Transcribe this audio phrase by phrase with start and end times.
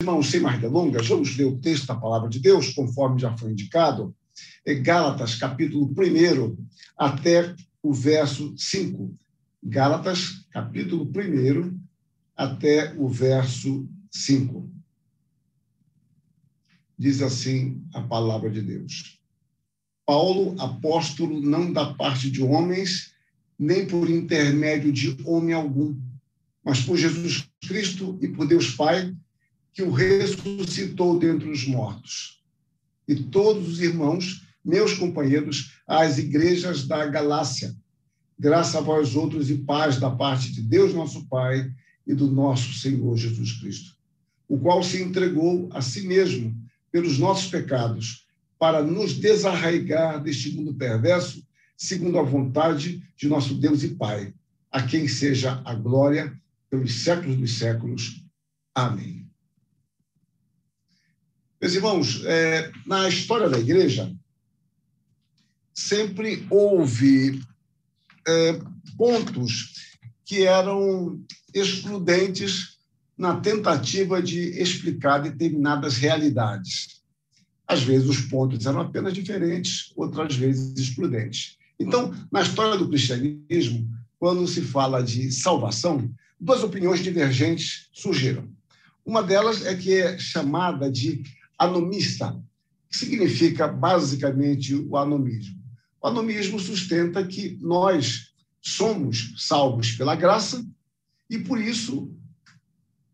[0.00, 3.50] irmãos, sem mais delongas, vamos ler o texto da palavra de Deus, conforme já foi
[3.50, 4.14] indicado,
[4.80, 6.56] Gálatas, capítulo 1,
[6.96, 9.12] até o verso 5.
[9.60, 11.80] Gálatas, capítulo 1,
[12.36, 14.70] até o verso 5.
[16.96, 19.20] Diz assim a palavra de Deus.
[20.06, 23.14] Paulo, apóstolo, não da parte de homens,
[23.58, 26.00] nem por intermédio de homem algum,
[26.64, 29.12] mas por Jesus Cristo e por Deus Pai,
[29.78, 32.42] que o ressuscitou dentre os mortos.
[33.06, 37.76] E todos os irmãos, meus companheiros, às igrejas da Galácia,
[38.36, 41.72] graça a vós outros e paz da parte de Deus nosso Pai
[42.04, 43.94] e do nosso Senhor Jesus Cristo,
[44.48, 46.60] o qual se entregou a si mesmo
[46.90, 48.26] pelos nossos pecados,
[48.58, 51.40] para nos desarraigar deste mundo perverso,
[51.76, 54.34] segundo a vontade de nosso Deus e Pai,
[54.72, 56.36] a quem seja a glória
[56.68, 58.24] pelos séculos dos séculos.
[58.74, 59.27] Amém.
[61.60, 64.14] Meus irmãos, é, na história da igreja,
[65.74, 67.40] sempre houve
[68.26, 68.60] é,
[68.96, 71.20] pontos que eram
[71.52, 72.78] excludentes
[73.16, 77.00] na tentativa de explicar determinadas realidades.
[77.66, 81.56] Às vezes os pontos eram apenas diferentes, outras vezes excludentes.
[81.78, 83.88] Então, na história do cristianismo,
[84.18, 86.08] quando se fala de salvação,
[86.40, 88.48] duas opiniões divergentes surgiram.
[89.04, 91.22] Uma delas é que é chamada de
[91.58, 92.40] anomista,
[92.88, 95.58] que significa basicamente o anomismo.
[96.00, 100.64] O anomismo sustenta que nós somos salvos pela graça
[101.28, 102.14] e, por isso,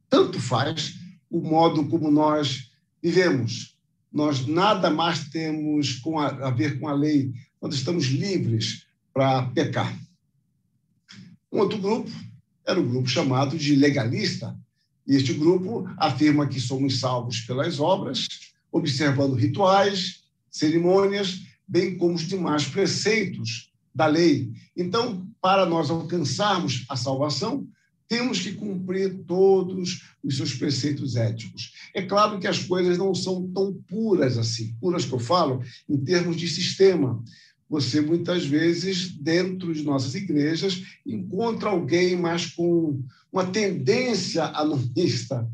[0.09, 0.95] tanto faz
[1.31, 2.71] o modo como nós
[3.03, 3.77] vivemos.
[4.13, 9.99] Nós nada mais temos a, a ver com a lei, quando estamos livres para pecar.
[11.51, 12.11] Um outro grupo
[12.67, 14.57] era o grupo chamado de legalista,
[15.07, 18.27] este grupo afirma que somos salvos pelas obras,
[18.73, 24.53] observando rituais, cerimônias, bem como os demais preceitos da lei.
[24.77, 27.67] Então, para nós alcançarmos a salvação,
[28.09, 31.73] temos que cumprir todos os seus preceitos éticos.
[31.95, 35.97] É claro que as coisas não são tão puras assim, puras que eu falo em
[35.99, 37.23] termos de sistema.
[37.69, 43.03] Você muitas vezes dentro de nossas igrejas encontra alguém mais com
[43.33, 45.49] uma tendência anomista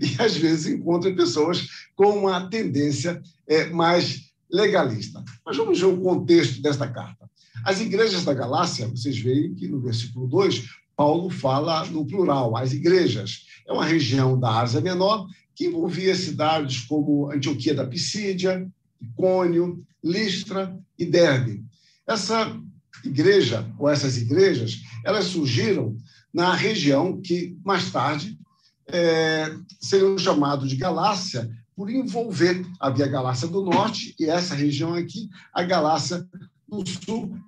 [0.00, 5.22] e às vezes encontra pessoas com uma tendência é, mais legalista.
[5.44, 7.28] Mas vamos ver o contexto desta carta.
[7.64, 10.64] As igrejas da Galácia, vocês veem que no versículo 2,
[10.96, 13.46] Paulo fala no plural, as igrejas.
[13.66, 18.66] É uma região da Ásia Menor que envolvia cidades como Antioquia da Pisídia,
[19.00, 21.64] Icônio, Listra e Derbe.
[22.06, 22.56] Essa
[23.04, 25.96] igreja, ou essas igrejas, elas surgiram
[26.32, 28.38] na região que, mais tarde,
[28.86, 32.66] é, seriam chamados de Galácia, por envolver.
[32.80, 36.26] A Galácia do Norte e essa região aqui, a Galácia
[36.68, 37.38] do Sul,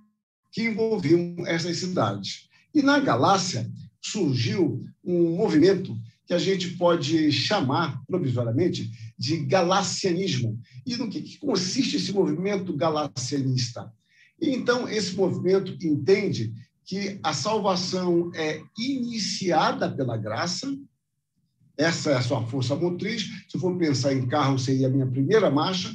[0.52, 2.48] que envolviam essas cidades.
[2.72, 3.68] E na Galácia
[4.00, 5.96] surgiu um movimento
[6.30, 10.60] que a gente pode chamar provisoriamente de galacianismo.
[10.86, 13.92] E no que, consiste esse movimento galacianista?
[14.40, 16.52] E então, esse movimento entende
[16.84, 20.72] que a salvação é iniciada pela graça,
[21.76, 23.28] essa é a sua força motriz.
[23.48, 25.92] Se for pensar em carro, seria a minha primeira marcha.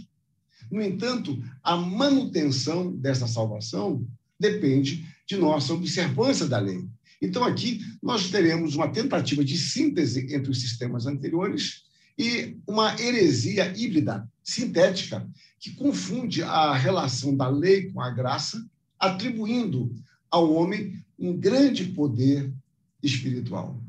[0.69, 4.05] No entanto, a manutenção dessa salvação
[4.37, 6.85] depende de nossa observância da lei.
[7.21, 11.83] Então, aqui, nós teremos uma tentativa de síntese entre os sistemas anteriores
[12.17, 15.27] e uma heresia híbrida, sintética,
[15.59, 18.65] que confunde a relação da lei com a graça,
[18.99, 19.93] atribuindo
[20.29, 22.53] ao homem um grande poder
[23.01, 23.81] espiritual.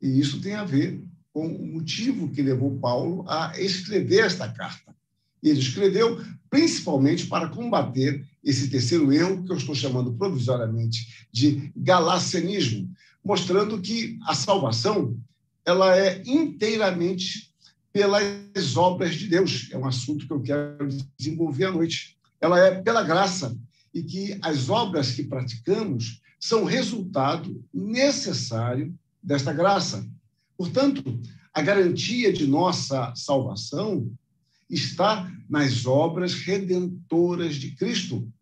[0.00, 1.02] E isso tem a ver
[1.32, 4.94] com o motivo que levou Paulo a escrever esta carta.
[5.42, 12.90] Ele escreveu principalmente para combater esse terceiro erro, que eu estou chamando provisoriamente de galacianismo,
[13.24, 15.16] mostrando que a salvação
[15.64, 17.50] ela é inteiramente
[17.92, 19.68] pelas obras de Deus.
[19.70, 20.88] É um assunto que eu quero
[21.18, 22.16] desenvolver à noite.
[22.40, 23.56] Ela é pela graça
[23.92, 30.08] e que as obras que praticamos são resultado necessário desta graça.
[30.56, 31.02] Portanto,
[31.52, 34.10] a garantia de nossa salvação
[34.70, 38.32] está nas obras redentoras de Cristo,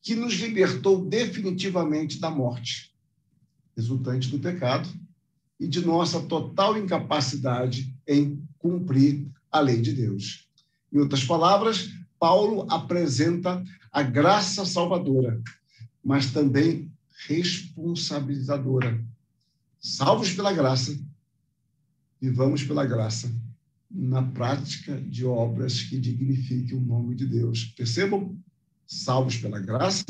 [0.00, 2.94] que nos libertou definitivamente da morte,
[3.76, 4.88] resultante do pecado,
[5.58, 10.46] e de nossa total incapacidade em cumprir a lei de Deus.
[10.92, 15.40] Em outras palavras, Paulo apresenta a graça salvadora,
[16.04, 16.92] mas também
[17.26, 19.02] responsabilizadora.
[19.78, 20.98] Salvos pela graça,
[22.20, 23.30] vivamos pela graça
[23.94, 27.72] na prática de obras que dignifiquem o nome de Deus.
[27.76, 28.36] Percebam?
[28.86, 30.04] Salvos pela graça,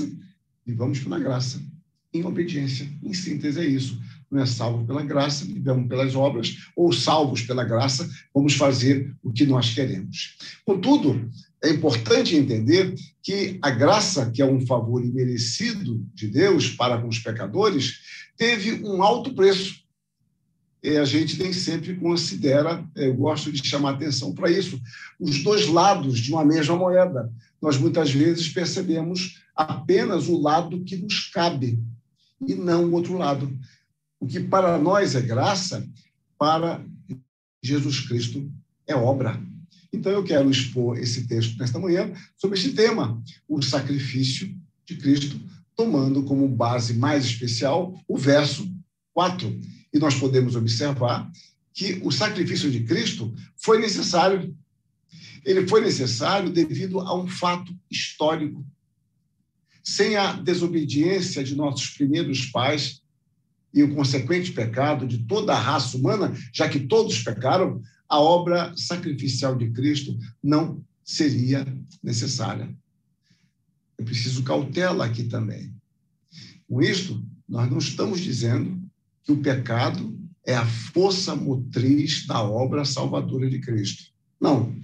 [0.66, 1.62] vivamos pela graça,
[2.12, 2.88] em obediência.
[3.02, 4.00] Em síntese, é isso.
[4.30, 9.30] Não é salvo pela graça, vivemos pelas obras, ou salvos pela graça, vamos fazer o
[9.30, 10.36] que nós queremos.
[10.64, 11.30] Contudo,
[11.62, 17.08] é importante entender que a graça, que é um favor imerecido de Deus para com
[17.08, 18.00] os pecadores,
[18.36, 19.83] teve um alto preço
[20.90, 24.78] a gente nem sempre considera, eu gosto de chamar atenção para isso,
[25.18, 27.32] os dois lados de uma mesma moeda.
[27.60, 31.82] Nós muitas vezes percebemos apenas o lado que nos cabe
[32.46, 33.50] e não o outro lado.
[34.20, 35.88] O que para nós é graça,
[36.38, 36.84] para
[37.62, 38.52] Jesus Cristo
[38.86, 39.40] é obra.
[39.90, 44.54] Então eu quero expor esse texto nesta manhã sobre esse tema, o sacrifício
[44.84, 45.40] de Cristo,
[45.74, 48.70] tomando como base mais especial o verso
[49.14, 49.60] 4
[49.94, 51.30] e nós podemos observar
[51.72, 54.54] que o sacrifício de Cristo foi necessário.
[55.44, 58.66] Ele foi necessário devido a um fato histórico.
[59.84, 63.02] Sem a desobediência de nossos primeiros pais
[63.72, 68.74] e o consequente pecado de toda a raça humana, já que todos pecaram, a obra
[68.76, 71.66] sacrificial de Cristo não seria
[72.02, 72.74] necessária.
[73.98, 75.72] Eu preciso cautela aqui também.
[76.68, 78.73] Com isto, nós não estamos dizendo
[79.24, 80.16] que o pecado
[80.46, 84.12] é a força motriz da obra salvadora de Cristo.
[84.40, 84.74] Não.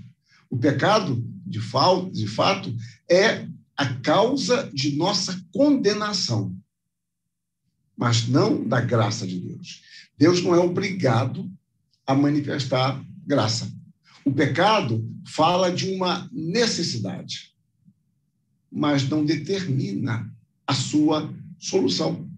[0.48, 2.74] O pecado, de, fato, de fato,
[3.08, 3.46] é
[3.76, 6.56] a causa de nossa condenação,
[7.96, 9.82] mas não da graça de Deus.
[10.16, 11.50] Deus não é obrigado
[12.06, 13.70] a manifestar graça.
[14.24, 17.54] O pecado fala de uma necessidade,
[18.70, 20.30] mas não determina
[20.66, 22.29] a sua solução.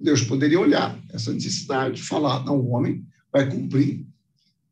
[0.00, 4.06] Deus poderia olhar essa necessidade, falar, não, o homem vai cumprir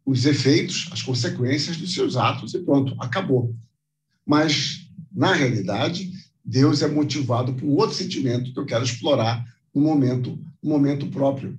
[0.05, 3.55] os efeitos, as consequências dos seus atos e pronto, acabou.
[4.27, 6.13] Mas, na realidade,
[6.45, 9.45] Deus é motivado por um outro sentimento que eu quero explorar
[9.75, 11.59] no momento, no momento próprio.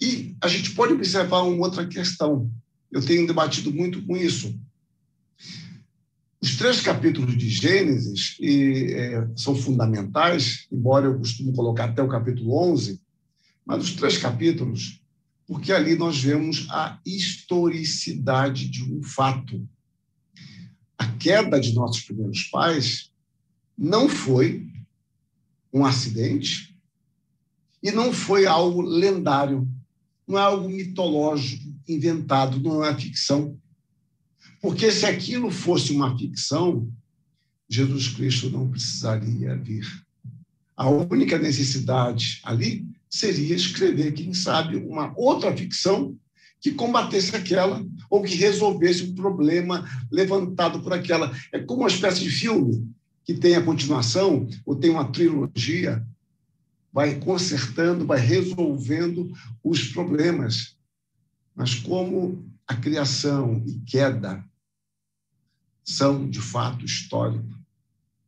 [0.00, 2.50] E a gente pode observar uma outra questão.
[2.92, 4.54] Eu tenho debatido muito com isso.
[6.42, 12.08] Os três capítulos de Gênesis e, é, são fundamentais, embora eu costumo colocar até o
[12.08, 12.98] capítulo 11,
[13.64, 15.02] mas os três capítulos,
[15.46, 19.68] porque ali nós vemos a historicidade de um fato.
[20.96, 23.10] A queda de nossos primeiros pais
[23.76, 24.66] não foi
[25.72, 26.74] um acidente
[27.82, 29.68] e não foi algo lendário,
[30.26, 33.58] não é algo mitológico, inventado, não é ficção.
[34.60, 36.86] Porque se aquilo fosse uma ficção,
[37.68, 39.86] Jesus Cristo não precisaria vir.
[40.76, 46.16] A única necessidade ali seria escrever, quem sabe, uma outra ficção
[46.60, 51.34] que combatesse aquela ou que resolvesse um problema levantado por aquela.
[51.52, 52.86] É como uma espécie de filme
[53.24, 56.04] que tem a continuação ou tem uma trilogia,
[56.92, 59.32] vai consertando, vai resolvendo
[59.64, 60.76] os problemas.
[61.54, 64.44] Mas como a criação e queda
[65.90, 67.58] são de fato histórico,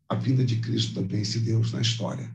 [0.09, 2.35] a vinda de Cristo também se deu na história.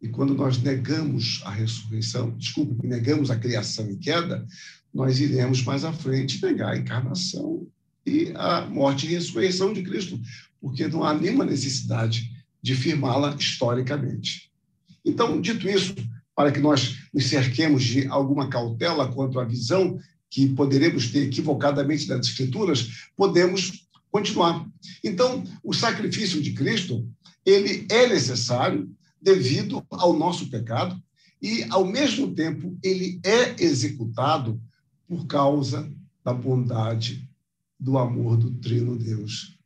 [0.00, 4.44] E quando nós negamos a ressurreição, desculpe, negamos a criação e queda,
[4.92, 7.66] nós iremos mais à frente negar a encarnação
[8.04, 10.20] e a morte e ressurreição de Cristo,
[10.60, 12.30] porque não há nenhuma necessidade
[12.60, 14.50] de firmá-la historicamente.
[15.04, 15.94] Então, dito isso,
[16.34, 22.08] para que nós nos cerquemos de alguma cautela quanto à visão que poderemos ter equivocadamente
[22.08, 23.81] das Escrituras, podemos
[24.12, 24.68] continuar.
[25.02, 27.08] Então, o sacrifício de Cristo,
[27.44, 31.02] ele é necessário devido ao nosso pecado
[31.40, 34.60] e, ao mesmo tempo, ele é executado
[35.08, 35.90] por causa
[36.22, 37.28] da bondade,
[37.80, 39.58] do amor do Trino Deus.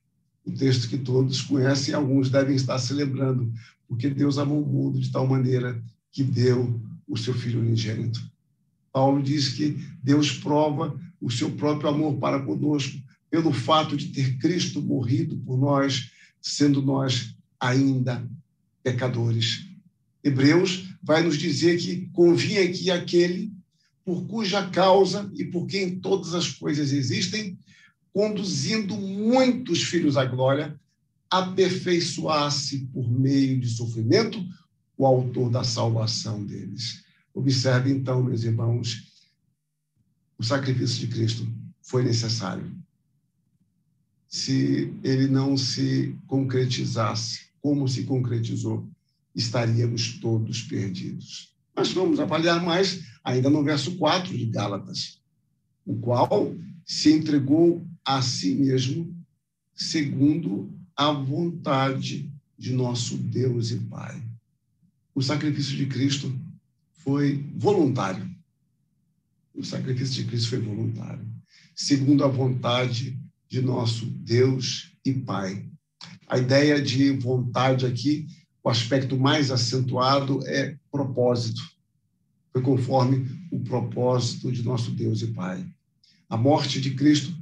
[0.44, 3.52] O texto que todos conhecem, alguns devem estar se lembrando,
[3.88, 8.20] porque Deus amou o mundo de tal maneira que deu o seu Filho unigênito.
[8.92, 12.96] Paulo diz que Deus prova o seu próprio amor para conosco
[13.36, 18.26] pelo fato de ter Cristo morrido por nós, sendo nós ainda
[18.82, 19.66] pecadores.
[20.24, 23.52] Hebreus vai nos dizer que convinha que aquele
[24.02, 27.58] por cuja causa e por quem todas as coisas existem,
[28.10, 30.74] conduzindo muitos filhos à glória,
[31.28, 34.42] aperfeiçoasse por meio de sofrimento
[34.96, 37.04] o autor da salvação deles.
[37.34, 39.12] Observe então, meus irmãos,
[40.38, 41.46] o sacrifício de Cristo
[41.82, 42.85] foi necessário.
[44.28, 48.88] Se ele não se concretizasse, como se concretizou,
[49.34, 51.54] estaríamos todos perdidos.
[51.74, 55.20] Mas vamos avaliar mais, ainda no verso 4 de Gálatas,
[55.84, 59.14] o qual se entregou a si mesmo,
[59.74, 64.22] segundo a vontade de nosso Deus e Pai.
[65.14, 66.34] O sacrifício de Cristo
[66.92, 68.30] foi voluntário.
[69.54, 71.26] O sacrifício de Cristo foi voluntário,
[71.74, 75.68] segundo a vontade de nosso Deus e Pai.
[76.28, 78.26] A ideia de vontade aqui,
[78.62, 81.62] o aspecto mais acentuado é propósito.
[82.52, 85.66] Foi conforme o propósito de nosso Deus e Pai.
[86.28, 87.32] A morte de Cristo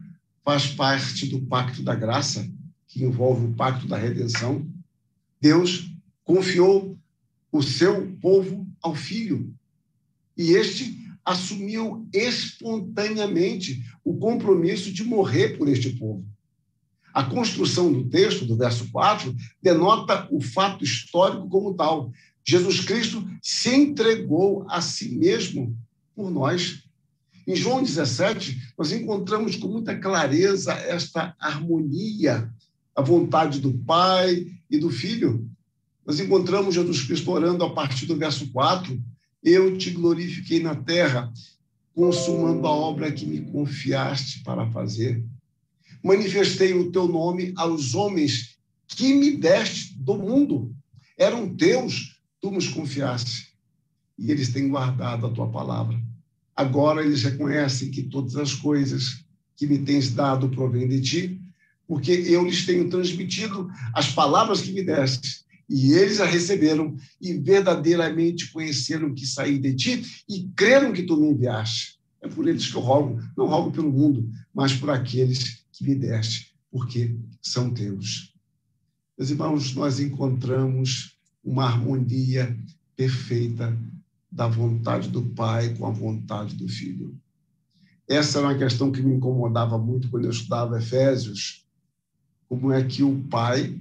[0.44, 2.46] faz parte do pacto da graça,
[2.86, 4.70] que envolve o pacto da redenção.
[5.40, 5.90] Deus
[6.22, 6.98] confiou
[7.50, 9.54] o seu povo ao Filho,
[10.36, 16.24] e este assumiu espontaneamente o compromisso de morrer por este povo.
[17.12, 22.12] A construção do texto, do verso 4, denota o fato histórico como tal.
[22.44, 25.76] Jesus Cristo se entregou a si mesmo
[26.14, 26.82] por nós.
[27.46, 32.50] Em João 17, nós encontramos com muita clareza esta harmonia,
[32.96, 35.48] a vontade do Pai e do Filho.
[36.04, 39.00] Nós encontramos Jesus Cristo orando a partir do verso 4,
[39.44, 41.30] eu te glorifiquei na terra,
[41.94, 45.22] consumando a obra que me confiaste para fazer.
[46.02, 48.56] Manifestei o teu nome aos homens
[48.88, 50.74] que me deste do mundo.
[51.18, 53.54] Eram teus, tu nos confiaste.
[54.18, 56.00] E eles têm guardado a tua palavra.
[56.56, 59.24] Agora eles reconhecem que todas as coisas
[59.56, 61.40] que me tens dado provêm de ti,
[61.86, 67.34] porque eu lhes tenho transmitido as palavras que me deste e eles a receberam e
[67.34, 71.98] verdadeiramente conheceram que saí de ti e creram que tu me enviaste.
[72.20, 75.94] É por eles que eu rogo, não rogo pelo mundo, mas por aqueles que me
[75.94, 78.34] deste, porque são teus.
[79.16, 82.56] Meus irmãos, nós encontramos uma harmonia
[82.96, 83.76] perfeita
[84.30, 87.14] da vontade do Pai com a vontade do Filho.
[88.08, 91.64] Essa era uma questão que me incomodava muito quando eu estudava Efésios.
[92.48, 93.80] Como é que o Pai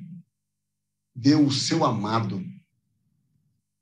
[1.16, 2.44] deu o seu amado.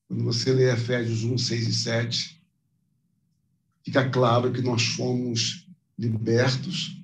[0.07, 2.41] Quando você lê Efésios 1, 6 e 7,
[3.83, 6.97] fica claro que nós fomos libertos,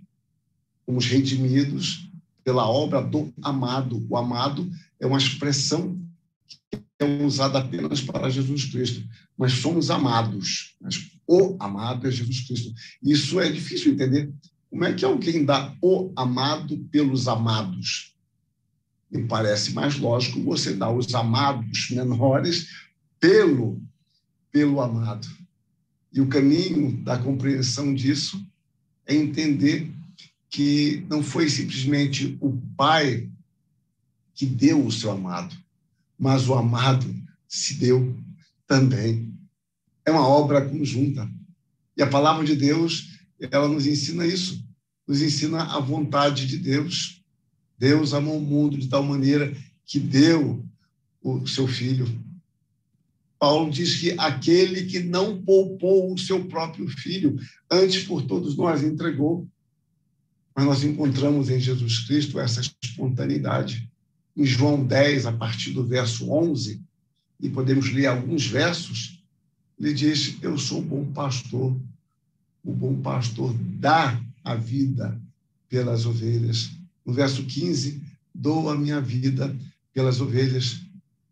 [0.85, 2.09] fomos redimidos
[2.43, 4.05] pela obra do amado.
[4.09, 4.69] O amado
[4.99, 6.01] é uma expressão
[6.47, 9.07] que é usada apenas para Jesus Cristo.
[9.37, 12.73] Nós somos amados, mas o amado é Jesus Cristo.
[13.03, 14.33] Isso é difícil entender.
[14.69, 18.16] Como é que alguém dá o amado pelos amados?
[19.09, 22.67] Me parece mais lógico você dar os amados menores
[23.19, 23.81] pelo,
[24.51, 25.27] pelo amado.
[26.11, 28.45] E o caminho da compreensão disso
[29.05, 29.91] é entender
[30.49, 33.29] que não foi simplesmente o pai
[34.33, 35.55] que deu o seu amado,
[36.17, 37.13] mas o amado
[37.47, 38.15] se deu
[38.67, 39.33] também.
[40.05, 41.29] É uma obra conjunta.
[41.95, 44.63] E a palavra de Deus, ela nos ensina isso,
[45.07, 47.16] nos ensina a vontade de Deus
[47.77, 49.55] Deus amou o mundo de tal maneira
[49.85, 50.65] que deu
[51.21, 52.07] o seu filho.
[53.39, 58.83] Paulo diz que aquele que não poupou o seu próprio filho, antes por todos nós
[58.83, 59.47] entregou.
[60.55, 63.87] Mas nós encontramos em Jesus Cristo essa espontaneidade.
[64.35, 66.81] Em João 10, a partir do verso 11,
[67.39, 69.23] e podemos ler alguns versos,
[69.79, 71.79] ele diz: Eu sou o bom pastor.
[72.63, 75.19] O bom pastor dá a vida
[75.69, 76.71] pelas ovelhas.
[77.07, 78.01] No verso 15,
[78.35, 79.55] dou a minha vida
[79.93, 80.81] pelas ovelhas.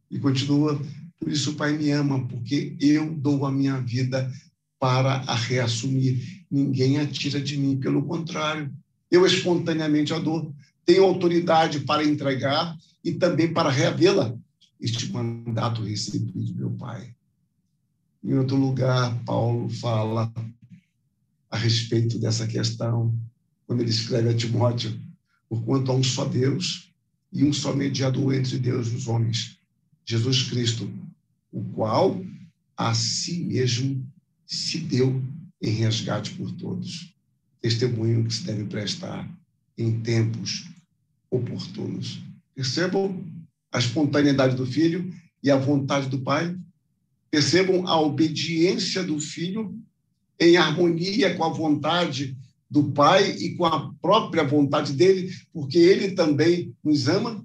[0.10, 0.82] E continua,
[1.20, 4.32] por isso o Pai me ama, porque eu dou a minha vida
[4.80, 6.46] para a reassumir.
[6.50, 8.74] Ninguém a tira de mim, pelo contrário,
[9.12, 10.56] eu espontaneamente a dou.
[10.86, 14.34] Tenho autoridade para entregar e também para reavê-la.
[14.80, 17.14] Este mandato recebi de meu Pai.
[18.24, 20.32] Em outro lugar, Paulo fala
[21.52, 23.14] a respeito dessa questão,
[23.68, 24.98] quando ele escreve a Timóteo,
[25.56, 26.92] porquanto há um só Deus
[27.32, 29.58] e um só mediador entre Deus e os homens,
[30.06, 30.92] Jesus Cristo,
[31.52, 32.22] o qual
[32.76, 34.06] a si mesmo
[34.46, 35.22] se deu
[35.62, 37.14] em resgate por todos.
[37.62, 39.30] Testemunho que se deve prestar
[39.78, 40.66] em tempos
[41.32, 42.22] oportunos.
[42.54, 43.24] Percebam
[43.72, 46.56] a espontaneidade do filho e a vontade do pai.
[47.32, 49.78] Percebam a obediência do filho
[50.40, 52.38] em harmonia com a vontade
[52.76, 57.42] do Pai e com a própria vontade dele, porque ele também nos ama.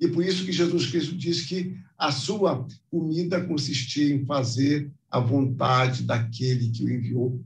[0.00, 5.20] E por isso que Jesus Cristo diz que a sua comida consistia em fazer a
[5.20, 7.40] vontade daquele que o enviou.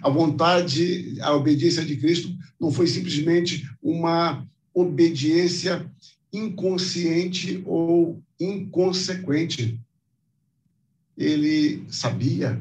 [0.00, 5.92] A vontade, a obediência de Cristo não foi simplesmente uma obediência
[6.32, 9.78] inconsciente ou inconsequente.
[11.14, 12.58] Ele sabia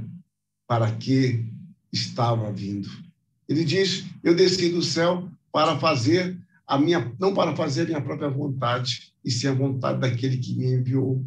[0.67, 1.45] para que
[1.93, 3.06] estava vindo
[3.47, 8.01] ele diz: Eu desci do céu para fazer a minha, não para fazer a minha
[8.01, 11.25] própria vontade, e sim a vontade daquele que me enviou.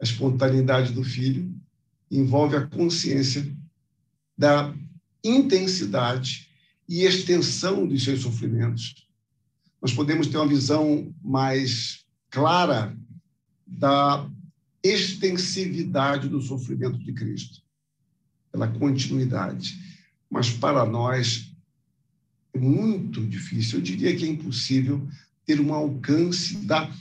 [0.00, 1.52] A espontaneidade do filho
[2.10, 3.50] envolve a consciência
[4.36, 4.74] da
[5.24, 6.48] intensidade
[6.88, 9.06] e extensão dos seus sofrimentos.
[9.82, 12.96] Nós podemos ter uma visão mais clara
[13.66, 14.28] da
[14.82, 17.60] extensividade do sofrimento de Cristo,
[18.52, 19.85] pela continuidade.
[20.30, 21.52] Mas para nós
[22.52, 25.06] é muito difícil, eu diria que é impossível
[25.44, 26.92] ter um alcance da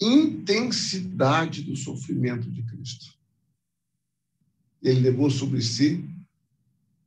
[0.00, 3.14] intensidade do sofrimento de Cristo.
[4.82, 6.04] Ele levou sobre si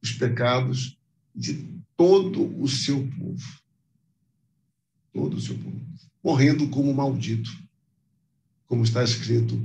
[0.01, 0.97] os pecados
[1.35, 3.59] de todo o seu povo.
[5.13, 5.81] Todo o seu povo.
[6.23, 7.51] Morrendo como maldito,
[8.65, 9.59] como está escrito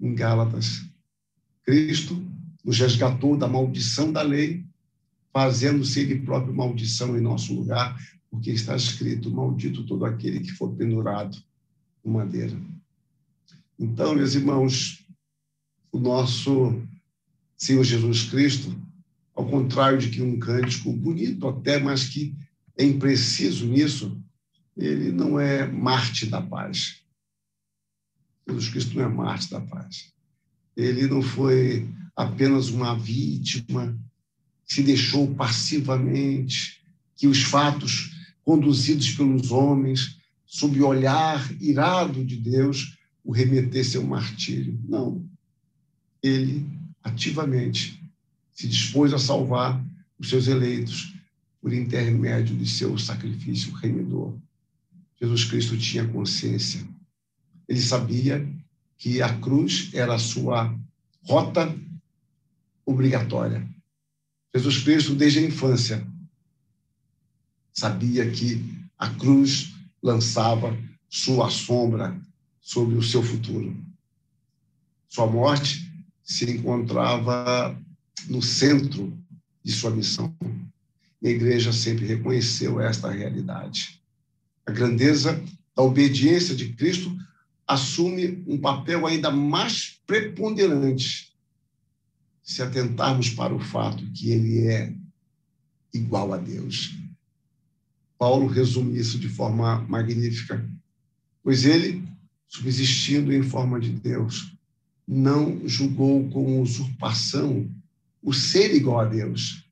[0.00, 0.84] em Gálatas.
[1.62, 2.24] Cristo
[2.64, 4.64] nos resgatou da maldição da lei,
[5.32, 7.96] fazendo-se ele próprio maldição em nosso lugar,
[8.30, 11.36] porque está escrito: Maldito todo aquele que for pendurado
[12.02, 12.56] com madeira.
[13.78, 15.06] Então, meus irmãos,
[15.92, 16.82] o nosso
[17.56, 18.74] Senhor Jesus Cristo,
[19.34, 22.34] ao contrário de que um cântico bonito até, mas que
[22.76, 24.20] é impreciso nisso,
[24.76, 27.02] ele não é Marte da paz.
[28.48, 30.12] Jesus Cristo não é Marte da paz.
[30.76, 33.98] Ele não foi apenas uma vítima,
[34.70, 36.80] se deixou passivamente,
[37.16, 38.12] que os fatos
[38.44, 44.80] conduzidos pelos homens, sob o olhar irado de Deus, o remetesse ao martírio.
[44.88, 45.28] Não.
[46.22, 46.64] Ele
[47.02, 48.00] ativamente
[48.54, 49.84] se dispôs a salvar
[50.16, 51.16] os seus eleitos
[51.60, 54.38] por intermédio de seu sacrifício remidor.
[55.20, 56.86] Jesus Cristo tinha consciência.
[57.68, 58.48] Ele sabia
[58.96, 60.72] que a cruz era a sua
[61.24, 61.76] rota
[62.86, 63.68] obrigatória.
[64.54, 66.06] Jesus Cristo, desde a infância,
[67.72, 70.76] sabia que a cruz lançava
[71.08, 72.20] sua sombra
[72.60, 73.76] sobre o seu futuro.
[75.08, 75.88] Sua morte
[76.22, 77.78] se encontrava
[78.28, 79.16] no centro
[79.62, 80.34] de sua missão.
[81.22, 84.00] E a igreja sempre reconheceu esta realidade.
[84.66, 85.42] A grandeza
[85.76, 87.16] da obediência de Cristo
[87.66, 91.29] assume um papel ainda mais preponderante
[92.50, 94.92] se atentarmos para o fato que ele é
[95.94, 96.98] igual a Deus.
[98.18, 100.68] Paulo resume isso de forma magnífica,
[101.44, 102.02] pois ele,
[102.48, 104.52] subsistindo em forma de Deus,
[105.06, 107.70] não julgou com usurpação
[108.20, 109.64] o ser igual a Deus.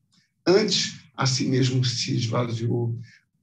[0.46, 2.96] Antes, a si mesmo se esvaziou,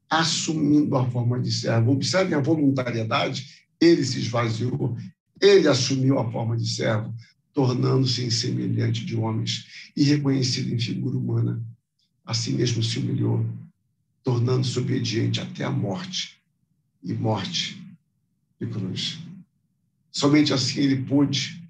[0.10, 1.92] assumindo a forma de servo.
[1.92, 4.98] Observe a voluntariedade, ele se esvaziou,
[5.42, 7.14] ele assumiu a forma de servo,
[7.56, 9.66] tornando-se semelhante de homens
[9.96, 11.64] e reconhecido em figura humana.
[12.26, 13.46] Assim mesmo se humilhou,
[14.22, 16.38] tornando-se obediente até a morte
[17.02, 17.82] e morte
[18.60, 19.20] de cruz.
[20.12, 21.66] Somente assim ele pôde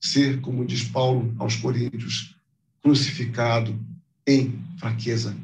[0.00, 2.34] ser, como diz Paulo aos Coríntios,
[2.82, 3.78] crucificado
[4.26, 5.36] em fraqueza.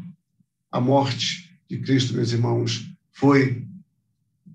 [0.73, 3.63] A morte de Cristo, meus irmãos, foi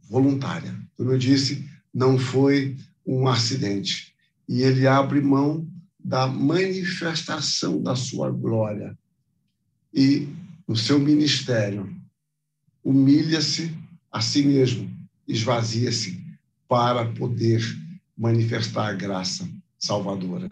[0.10, 0.76] voluntária.
[0.98, 4.11] Como eu disse, não foi um acidente.
[4.52, 5.66] E ele abre mão
[5.98, 9.00] da manifestação da sua glória
[9.94, 10.28] e
[10.68, 11.96] no seu ministério,
[12.84, 13.74] humilha-se
[14.12, 14.92] a si mesmo,
[15.26, 16.22] esvazia-se
[16.68, 17.62] para poder
[18.18, 20.50] manifestar a graça salvadora.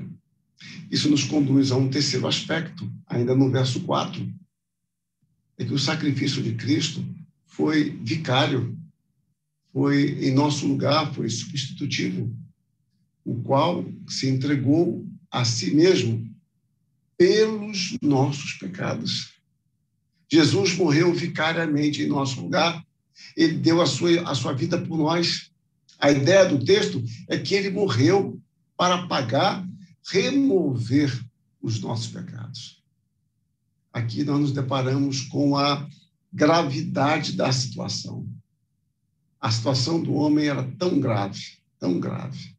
[0.89, 4.25] Isso nos conduz a um terceiro aspecto, ainda no verso 4,
[5.57, 7.05] é que o sacrifício de Cristo
[7.47, 8.79] foi vicário,
[9.73, 12.33] foi em nosso lugar, foi substitutivo,
[13.29, 16.27] o qual se entregou a si mesmo
[17.15, 19.33] pelos nossos pecados.
[20.31, 22.83] Jesus morreu vicariamente em nosso lugar,
[23.35, 25.51] ele deu a sua, a sua vida por nós.
[25.99, 28.41] A ideia do texto é que ele morreu
[28.75, 29.67] para pagar,
[30.11, 31.23] remover
[31.61, 32.81] os nossos pecados.
[33.93, 35.87] Aqui nós nos deparamos com a
[36.31, 38.27] gravidade da situação.
[39.39, 42.55] A situação do homem era tão grave, tão grave,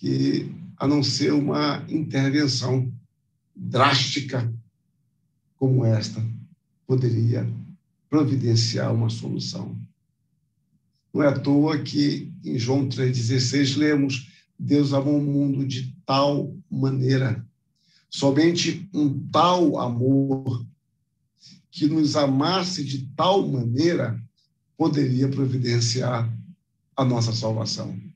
[0.00, 2.90] que, a não ser uma intervenção
[3.54, 4.50] drástica
[5.56, 6.24] como esta,
[6.86, 7.46] poderia
[8.08, 9.78] providenciar uma solução.
[11.12, 14.26] Não é à toa que em João 3,16 lemos:
[14.58, 17.46] Deus amou o mundo de tal maneira,
[18.08, 20.66] somente um tal amor
[21.70, 24.18] que nos amasse de tal maneira
[24.78, 26.34] poderia providenciar
[26.96, 28.09] a nossa salvação.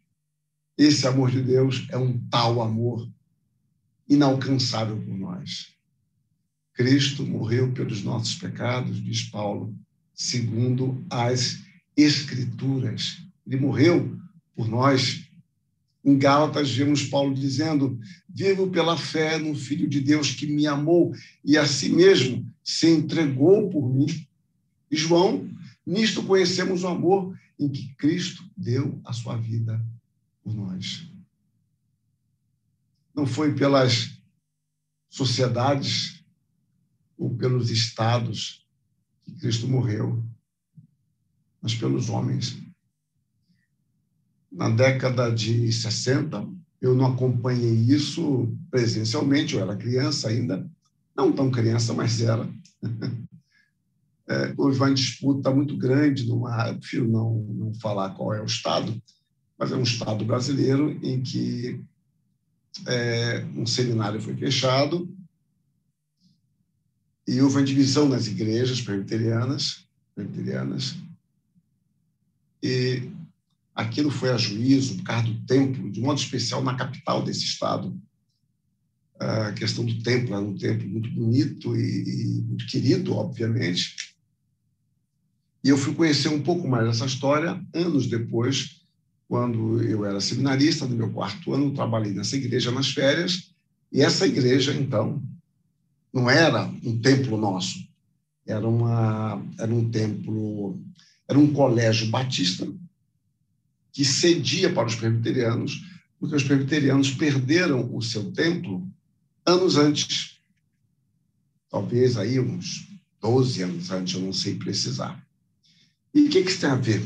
[0.77, 3.09] Esse amor de Deus é um tal amor
[4.09, 5.73] inalcançável por nós.
[6.73, 9.73] Cristo morreu pelos nossos pecados, diz Paulo,
[10.13, 11.63] segundo as
[11.97, 13.23] Escrituras.
[13.47, 14.19] Ele morreu
[14.57, 15.29] por nós.
[16.05, 17.97] Em Gálatas, vemos Paulo dizendo:
[18.29, 22.89] Vivo pela fé no Filho de Deus que me amou e a si mesmo se
[22.89, 24.07] entregou por mim.
[24.91, 25.49] E João,
[25.87, 29.81] nisto conhecemos o amor em que Cristo deu a sua vida
[30.45, 31.11] por nós.
[33.15, 34.21] Não foi pelas
[35.09, 36.23] sociedades
[37.17, 38.67] ou pelos estados
[39.25, 40.23] que Cristo morreu,
[41.63, 42.63] mas pelos homens.
[44.53, 46.47] Na década de 60,
[46.81, 50.71] eu não acompanhei isso presencialmente, eu era criança ainda,
[51.17, 52.49] não tão criança, mas era.
[54.27, 58.47] É, houve uma disputa muito grande, numa, eu prefiro não, não falar qual é o
[58.47, 58.99] Estado,
[59.59, 61.81] mas é um Estado brasileiro em que
[62.87, 65.09] é, um seminário foi fechado
[67.27, 70.97] e houve uma divisão nas igrejas presbiterianas, presbiterianas
[72.63, 73.11] e
[73.75, 77.95] aquilo foi a juízo por causa do templo, de modo especial na capital desse estado.
[79.21, 84.15] A questão do templo era um templo muito bonito e, e muito querido, obviamente.
[85.63, 88.84] E eu fui conhecer um pouco mais dessa história anos depois,
[89.29, 93.51] quando eu era seminarista, no meu quarto ano, trabalhei nessa igreja nas férias,
[93.93, 95.23] e essa igreja, então,
[96.13, 97.87] não era um templo nosso,
[98.47, 100.79] era, uma, era um templo,
[101.29, 102.67] era um colégio batista,
[103.93, 105.81] que cedia para os presbiterianos,
[106.19, 108.87] porque os presbiterianos perderam o seu templo
[109.47, 110.39] anos antes.
[111.71, 112.89] Talvez aí uns
[113.21, 115.25] 12 anos antes, eu não sei precisar.
[116.13, 117.03] E o que, que isso tem a ver?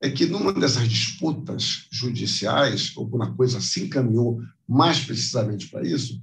[0.00, 5.86] É que numa dessas disputas judiciais, ou quando a coisa se encaminhou mais precisamente para
[5.86, 6.22] isso,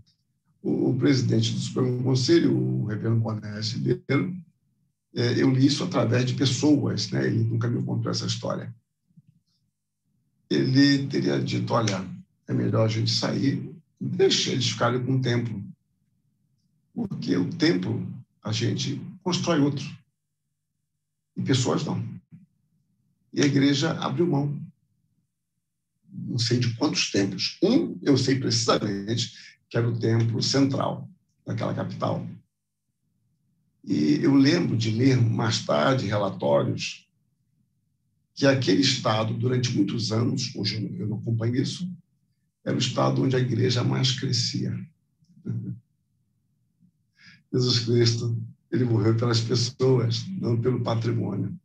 [0.62, 4.36] o presidente do Supremo Conselho, o reverendo Cornélio Ribeiro,
[5.16, 7.28] é, eu li isso através de pessoas, né?
[7.28, 8.74] ele nunca me contou essa história
[10.54, 12.06] ele teria dito: olha,
[12.48, 15.64] é melhor a gente sair, deixa eles ficarem com o templo.
[16.94, 18.08] Porque o templo
[18.44, 19.86] a gente constrói outro.
[21.36, 22.13] E pessoas não.
[23.34, 24.62] E a igreja abriu mão.
[26.12, 27.58] Não sei de quantos templos.
[27.64, 29.34] Um, eu sei precisamente,
[29.70, 31.10] que era o templo central
[31.46, 32.26] daquela capital.
[33.84, 37.08] E eu lembro de ler mais tarde relatórios
[38.36, 41.90] que aquele estado, durante muitos anos, hoje eu não acompanho isso,
[42.64, 44.74] era o estado onde a igreja mais crescia.
[47.52, 48.36] Jesus Cristo,
[48.72, 51.56] ele morreu pelas pessoas, não pelo patrimônio.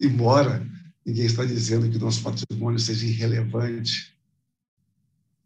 [0.00, 0.66] Embora
[1.04, 4.14] ninguém está dizendo que nosso patrimônio seja irrelevante,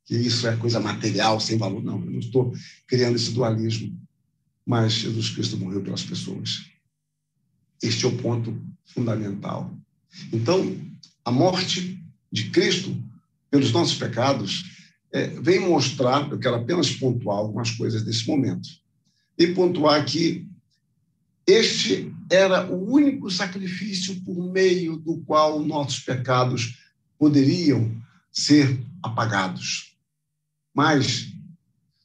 [0.05, 1.83] que isso é coisa material, sem valor.
[1.83, 2.55] Não, eu não estou
[2.87, 3.99] criando esse dualismo.
[4.67, 6.67] Mas Jesus Cristo morreu pelas pessoas.
[7.83, 9.77] Este é o ponto fundamental.
[10.33, 10.81] Então,
[11.25, 13.03] a morte de Cristo
[13.51, 14.65] pelos nossos pecados
[15.13, 18.69] é, vem mostrar, eu quero apenas pontuar algumas coisas desse momento,
[19.39, 20.49] e pontuar que
[21.47, 26.79] este era o único sacrifício por meio do qual nossos pecados
[27.19, 27.95] poderiam
[28.31, 29.97] ser apagados.
[30.75, 31.29] Mas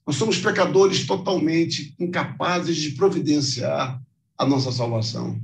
[0.05, 4.01] nós somos pecadores totalmente incapazes de providenciar
[4.37, 5.39] a nossa salvação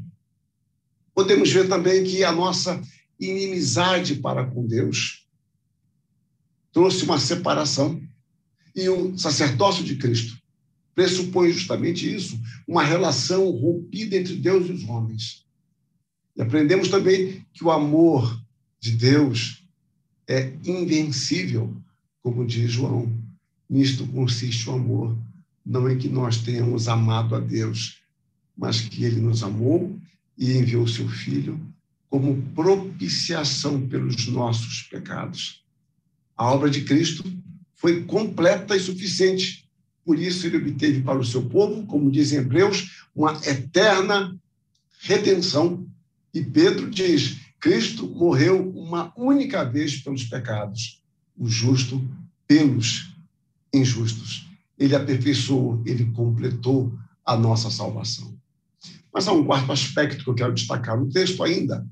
[1.15, 2.79] podemos ver também que a nossa
[3.17, 5.25] inimizade para com Deus
[6.73, 8.03] trouxe uma separação.
[8.75, 10.37] E o sacerdócio de Cristo
[10.93, 15.45] pressupõe justamente isso, uma relação rompida entre Deus e os homens.
[16.35, 18.41] E aprendemos também que o amor
[18.79, 19.65] de Deus
[20.27, 21.75] é invencível,
[22.21, 23.11] como diz João.
[23.69, 25.17] Nisto consiste o amor,
[25.65, 28.01] não em que nós tenhamos amado a Deus,
[28.57, 29.97] mas que ele nos amou
[30.37, 31.59] e enviou seu Filho
[32.09, 35.63] como propiciação pelos nossos pecados.
[36.37, 37.23] A obra de Cristo
[37.75, 39.64] foi completa e suficiente.
[40.05, 44.39] Por isso, ele obteve para o seu povo, como diz em Hebreus, uma eterna
[44.99, 45.87] redenção.
[46.31, 51.01] E Pedro diz: Cristo morreu uma única vez pelos pecados,
[51.35, 52.07] o justo
[52.47, 53.15] pelos
[53.73, 54.47] injustos.
[54.77, 56.93] Ele aperfeiçoou, ele completou
[57.25, 58.37] a nossa salvação.
[59.11, 61.87] Mas há um quarto aspecto que eu quero destacar no texto ainda,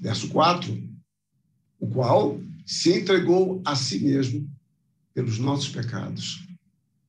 [0.00, 0.88] verso 4,
[1.80, 4.48] o qual se entregou a si mesmo
[5.14, 6.46] pelos nossos pecados,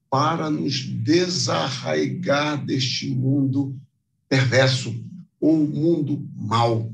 [0.10, 3.80] para nos desarraigar deste mundo
[4.28, 4.95] perverso
[5.39, 6.93] ou mundo mau.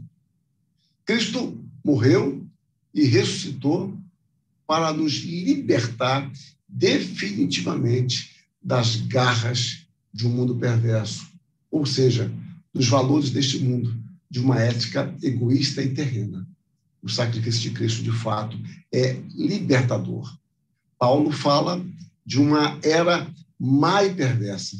[1.05, 2.45] Cristo morreu
[2.93, 3.97] e ressuscitou
[4.67, 6.31] para nos libertar
[6.67, 11.27] definitivamente das garras de um mundo perverso,
[11.69, 12.31] ou seja,
[12.73, 13.95] dos valores deste mundo,
[14.29, 16.47] de uma ética egoísta e terrena.
[17.01, 18.57] O sacrifício de Cristo, de fato,
[18.91, 20.35] é libertador.
[20.97, 21.85] Paulo fala
[22.25, 24.77] de uma era má e perversa.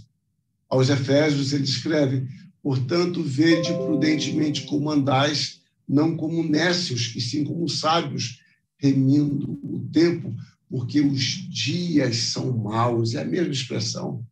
[0.70, 2.28] Aos Efésios, ele escreve:
[2.62, 8.42] Portanto, vede prudentemente como andais, não como nécios, e sim como sábios,
[8.78, 10.36] remindo o tempo,
[10.70, 13.14] porque os dias são maus.
[13.14, 14.26] É a mesma expressão.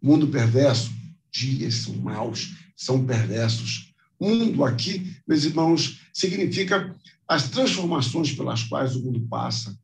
[0.00, 0.92] Mundo perverso,
[1.32, 3.94] dias são maus, são perversos.
[4.20, 6.94] Mundo aqui, meus irmãos, significa
[7.26, 9.76] as transformações pelas quais o mundo passa,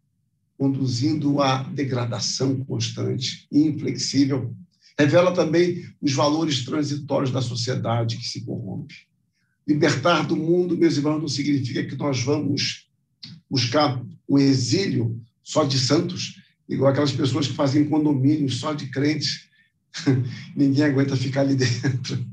[0.63, 4.55] conduzindo à degradação constante e inflexível.
[4.97, 8.95] Revela também os valores transitórios da sociedade que se corrompe.
[9.67, 12.89] Libertar do mundo, meus irmãos, não significa que nós vamos
[13.51, 19.49] buscar um exílio só de santos, igual aquelas pessoas que fazem condomínios só de crentes.
[20.55, 22.25] Ninguém aguenta ficar ali dentro.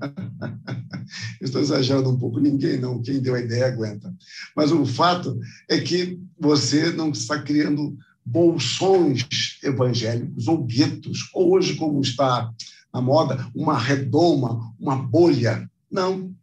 [1.42, 4.14] Estou exagerando um pouco, ninguém não, quem deu a ideia aguenta.
[4.56, 7.98] Mas o fato é que você não está criando
[8.30, 9.26] bolsões
[9.64, 12.54] evangélicos ou guetos, ou hoje, como está
[12.94, 15.70] a moda, uma redoma, uma bolha.
[15.92, 16.34] Não.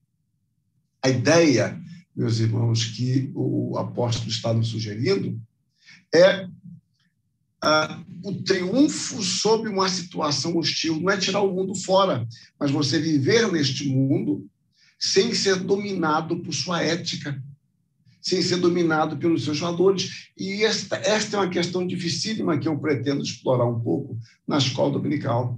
[1.02, 1.80] A ideia,
[2.14, 5.40] meus irmãos, que o apóstolo está nos sugerindo
[6.12, 6.48] é
[7.62, 11.00] ah, o triunfo sobre uma situação hostil.
[11.00, 12.26] Não é tirar o mundo fora,
[12.58, 14.48] mas você viver neste mundo
[14.98, 17.40] sem ser dominado por sua ética,
[18.26, 20.30] sem ser dominado pelos seus valores.
[20.36, 24.90] E esta, esta é uma questão dificílima que eu pretendo explorar um pouco na escola
[24.90, 25.56] dominical.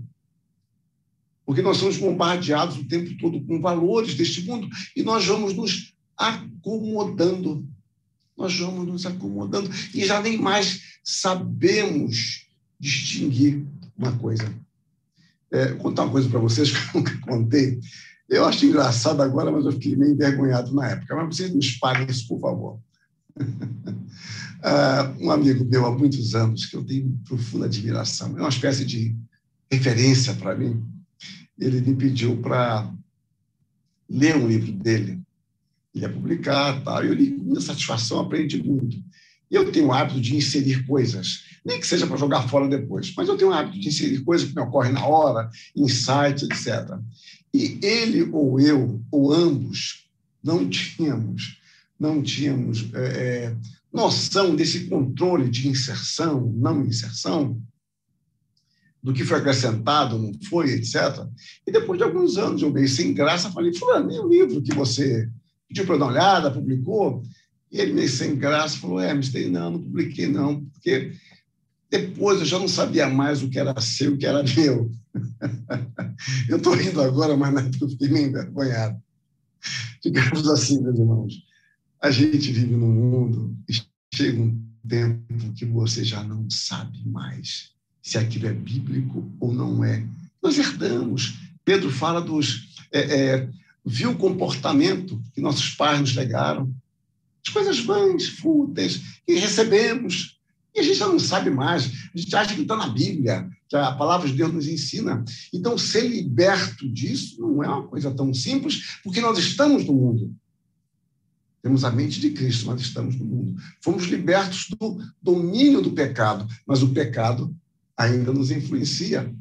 [1.47, 5.95] Porque nós somos bombardeados o tempo todo com valores deste mundo e nós vamos nos
[6.15, 7.67] acomodando.
[8.37, 13.65] Nós vamos nos acomodando e já nem mais sabemos distinguir
[13.97, 14.55] uma coisa.
[15.51, 17.81] É, vou contar uma coisa para vocês que eu nunca contei.
[18.29, 21.17] Eu acho engraçado agora, mas eu fiquei meio envergonhado na época.
[21.17, 22.79] Mas vocês me espalhem isso, por favor.
[23.41, 28.85] uh, um amigo meu há muitos anos, que eu tenho profunda admiração, é uma espécie
[28.85, 29.17] de
[29.71, 30.85] referência para mim.
[31.59, 32.93] Ele me pediu para
[34.09, 35.21] ler um livro dele.
[35.95, 38.97] Ele ia publicar, tal, eu li com muita satisfação, aprendi muito.
[39.51, 43.29] Eu tenho o hábito de inserir coisas, nem que seja para jogar fora depois, mas
[43.29, 46.99] eu tenho o hábito de inserir coisas que me ocorrem na hora, insights, etc.
[47.53, 50.09] E ele ou eu, ou ambos,
[50.43, 51.59] não tínhamos,
[51.99, 53.57] não tínhamos é, é,
[53.93, 57.61] noção desse controle de inserção, não inserção,
[59.03, 61.27] do que foi acrescentado, não foi, etc.
[61.67, 64.75] E depois de alguns anos, eu meio sem graça, falei, fulano, e o livro que
[64.75, 65.29] você
[65.69, 67.23] pediu para dar uma olhada, publicou?
[67.71, 71.13] E ele meio sem graça falou, é, Mister, não, não publiquei não, porque
[71.91, 74.91] depois eu já não sabia mais o que era seu e o que era meu.
[76.49, 79.01] eu estou rindo agora, mas na época eu fiquei meio envergonhado.
[80.03, 81.43] Digamos assim, meus irmãos,
[82.01, 83.75] a gente vive num mundo e
[84.15, 89.85] chega um tempo que você já não sabe mais se aquilo é bíblico ou não
[89.85, 90.07] é.
[90.43, 91.35] Nós herdamos.
[91.65, 93.49] Pedro fala dos é, é,
[93.85, 96.73] viu comportamento que nossos pais nos legaram,
[97.49, 100.39] as coisas vãs, fúteis, que recebemos
[100.75, 103.75] e a gente já não sabe mais, a gente acha que está na Bíblia, que
[103.75, 105.25] a palavra de Deus nos ensina.
[105.53, 110.35] Então, ser liberto disso não é uma coisa tão simples, porque nós estamos no mundo.
[111.63, 113.61] Temos a mente de Cristo, mas estamos no mundo.
[113.81, 117.53] Fomos libertos do domínio do pecado, mas o pecado
[117.97, 119.35] ainda nos influencia.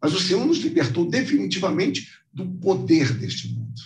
[0.00, 3.78] Mas o Senhor nos libertou definitivamente do poder deste mundo.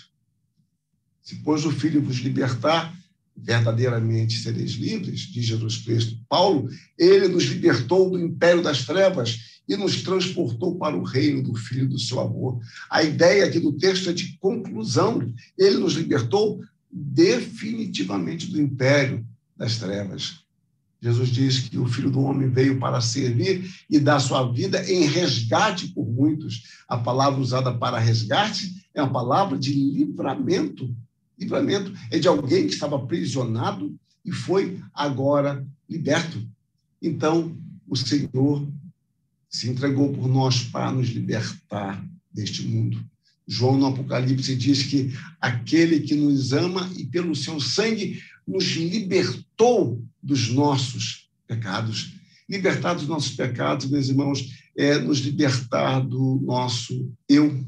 [1.21, 2.97] Se, pois, o Filho vos libertar,
[3.37, 6.19] verdadeiramente sereis livres, diz Jesus Cristo.
[6.29, 11.55] Paulo, ele nos libertou do império das trevas e nos transportou para o reino do
[11.55, 12.61] Filho do seu amor.
[12.91, 15.33] A ideia aqui do texto é de conclusão.
[15.57, 19.25] Ele nos libertou definitivamente do império
[19.57, 20.41] das trevas.
[21.01, 25.07] Jesus diz que o Filho do Homem veio para servir e dar sua vida em
[25.07, 26.63] resgate por muitos.
[26.87, 30.95] A palavra usada para resgate é uma palavra de livramento
[31.41, 36.47] Livramento é de alguém que estava aprisionado e foi agora liberto.
[37.01, 37.57] Então,
[37.89, 38.71] o Senhor
[39.49, 43.03] se entregou por nós para nos libertar deste mundo.
[43.49, 50.05] João, no Apocalipse, diz que aquele que nos ama e pelo seu sangue nos libertou
[50.23, 52.15] dos nossos pecados.
[52.49, 57.65] Libertar dos nossos pecados, meus irmãos, é nos libertar do nosso eu.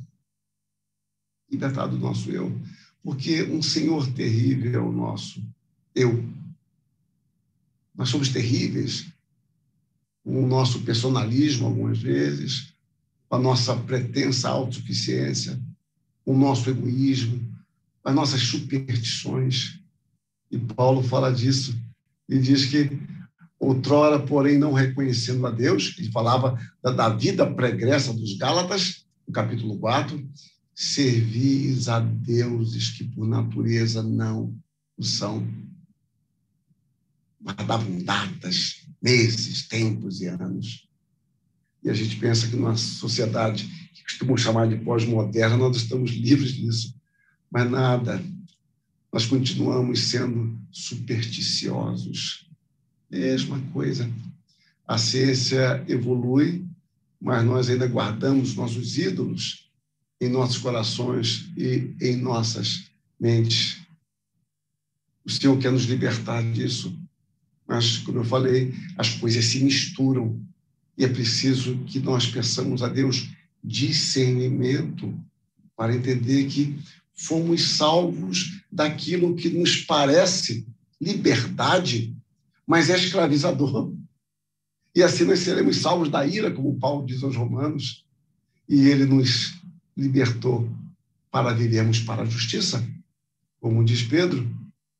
[1.51, 2.61] Libertar do nosso eu
[3.03, 5.43] porque um Senhor terrível é o nosso
[5.95, 6.25] eu.
[7.95, 9.12] Nós somos terríveis
[10.25, 12.73] com o nosso personalismo, algumas vezes,
[13.29, 15.61] com a nossa pretensa autossuficiência.
[16.25, 17.53] o nosso egoísmo,
[18.05, 19.81] as nossas superstições.
[20.49, 21.77] E Paulo fala disso
[22.29, 22.97] e diz que
[23.59, 29.79] outrora, porém, não reconhecendo a Deus, ele falava da, vida pregressa dos Gálatas, no capítulo
[29.79, 30.29] 4,
[30.75, 34.57] servis a deuses que por natureza não
[34.97, 35.47] o são.
[37.41, 40.89] Guardavam datas, meses, tempos e anos.
[41.83, 46.53] E a gente pensa que numa sociedade que costumam chamar de pós-moderna, nós estamos livres
[46.53, 46.95] disso.
[47.51, 48.23] Mas nada.
[49.13, 52.49] Nós continuamos sendo supersticiosos.
[53.11, 54.11] Mesma coisa.
[54.87, 56.65] A ciência evolui,
[57.21, 59.72] mas nós ainda guardamos nossos ídolos
[60.23, 62.85] em nossos corações e em nossas
[63.19, 63.81] mentes.
[65.25, 66.97] O Senhor quer nos libertar disso.
[67.67, 70.41] Mas, como eu falei, as coisas se misturam
[70.97, 73.31] e é preciso que nós peçamos a Deus
[73.65, 75.13] discernimento
[75.77, 76.79] para entender que
[77.15, 80.65] fomos salvos daquilo que nos parece
[81.01, 82.17] liberdade,
[82.65, 83.93] mas é escravizador.
[84.95, 88.05] E assim nós seremos salvos da ira, como Paulo diz aos Romanos,
[88.69, 89.62] e ele nos
[89.96, 90.70] libertou
[91.31, 92.87] para vivermos para a justiça,
[93.61, 94.50] como diz Pedro,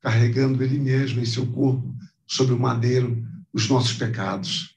[0.01, 4.75] carregando ele mesmo em seu corpo sobre o madeiro os nossos pecados,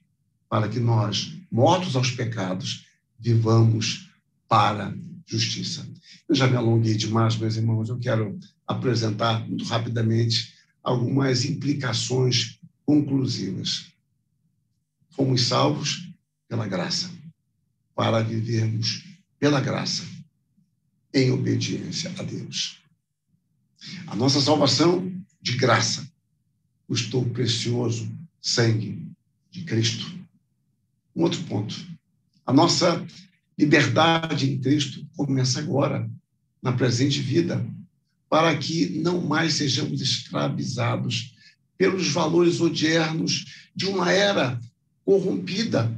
[0.48, 2.86] para que nós, mortos aos pecados,
[3.18, 4.10] vivamos
[4.46, 5.88] para justiça.
[6.28, 13.92] Eu já me alonguei demais, meus irmãos, eu quero apresentar muito rapidamente algumas implicações conclusivas.
[15.10, 16.12] Fomos salvos
[16.48, 17.10] pela graça,
[17.94, 19.02] para vivermos
[19.46, 20.02] pela graça,
[21.14, 22.80] em obediência a Deus.
[24.08, 25.08] A nossa salvação
[25.40, 26.04] de graça
[26.88, 29.06] custou o precioso sangue
[29.52, 30.12] de Cristo.
[31.14, 31.76] Um outro ponto.
[32.44, 33.06] A nossa
[33.56, 36.10] liberdade em Cristo começa agora,
[36.60, 37.64] na presente vida,
[38.28, 41.36] para que não mais sejamos escravizados
[41.78, 44.60] pelos valores odiernos de uma era
[45.04, 45.96] corrompida.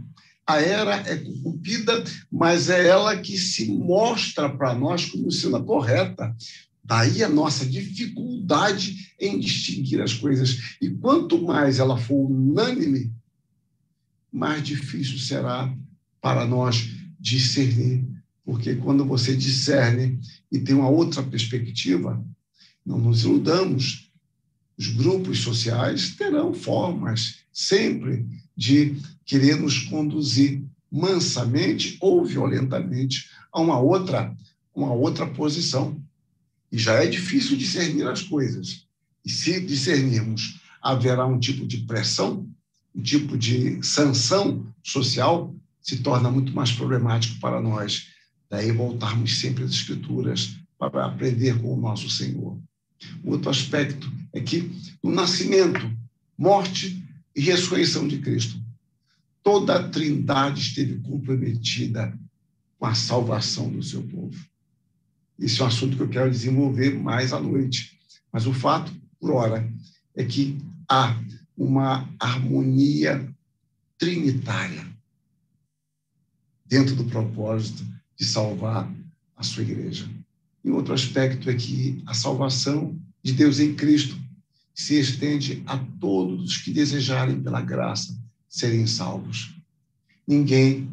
[0.48, 5.62] A era é corrompida, mas é ela que se mostra para nós como sendo a
[5.62, 6.34] correta.
[6.82, 10.76] Daí a nossa dificuldade em distinguir as coisas.
[10.80, 13.12] E quanto mais ela for unânime,
[14.32, 15.70] mais difícil será
[16.18, 16.88] para nós
[17.20, 18.08] discernir.
[18.42, 20.18] Porque quando você discerne
[20.50, 22.24] e tem uma outra perspectiva,
[22.86, 24.10] não nos iludamos.
[24.78, 28.96] Os grupos sociais terão formas sempre de
[29.28, 34.34] querer nos conduzir mansamente ou violentamente a uma outra,
[34.74, 36.02] uma outra posição.
[36.72, 38.86] E já é difícil discernir as coisas.
[39.24, 42.48] E se discernirmos, haverá um tipo de pressão,
[42.94, 48.06] um tipo de sanção social se torna muito mais problemático para nós.
[48.48, 52.58] Daí voltarmos sempre às Escrituras para aprender com o nosso Senhor.
[53.22, 55.94] outro aspecto é que no nascimento,
[56.36, 57.04] morte
[57.36, 58.58] e ressurreição de Cristo,
[59.48, 62.12] toda a Trindade esteve comprometida
[62.78, 64.38] com a salvação do seu povo.
[65.38, 67.98] Esse é um assunto que eu quero desenvolver mais à noite.
[68.30, 69.66] Mas o fato, por hora,
[70.14, 71.18] é que há
[71.56, 73.26] uma harmonia
[73.96, 74.86] trinitária
[76.66, 77.82] dentro do propósito
[78.18, 78.94] de salvar
[79.34, 80.06] a sua igreja.
[80.62, 84.14] E outro aspecto é que a salvação de Deus em Cristo
[84.74, 89.54] se estende a todos os que desejarem, pela graça, serem salvos.
[90.26, 90.92] Ninguém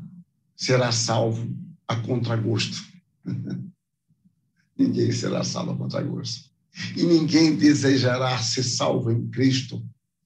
[0.56, 1.48] será salvo
[1.88, 2.84] a contragosto.
[4.78, 6.50] ninguém será salvo a contragosto.
[6.96, 9.84] E ninguém desejará ser salvo em Cristo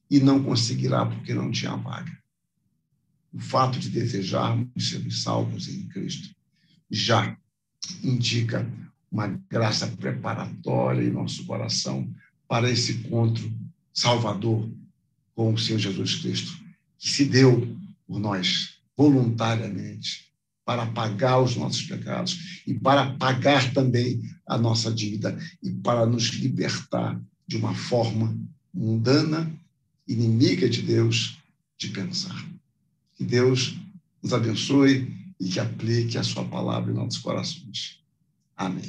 [0.10, 2.20] e não conseguirá porque não tinha vaga
[3.34, 6.36] o fato de desejarmos ser salvos em Cristo
[6.89, 7.38] já
[8.04, 8.68] indica
[9.12, 12.12] uma graça preparatória em nosso coração
[12.48, 13.52] para esse encontro
[13.94, 14.70] salvador
[15.36, 16.52] com o Senhor Jesus Cristo,
[16.99, 20.29] que se deu por nós voluntariamente
[20.65, 26.25] para pagar os nossos pecados e para pagar também a nossa dívida e para nos
[26.33, 28.37] libertar de uma forma
[28.71, 29.52] mundana,
[30.08, 31.39] inimiga de Deus,
[31.77, 32.45] de pensar.
[33.15, 33.75] Que Deus
[34.21, 38.00] nos abençoe e que aplique a sua palavra em nossos corações.
[38.56, 38.77] Amém.